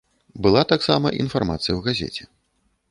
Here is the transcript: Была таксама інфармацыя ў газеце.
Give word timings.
Была 0.45 0.63
таксама 0.71 1.07
інфармацыя 1.21 1.73
ў 1.77 1.81
газеце. 1.91 2.23